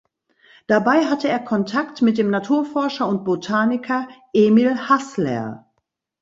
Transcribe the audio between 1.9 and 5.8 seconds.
mit dem Naturforscher und Botaniker Emil Hassler.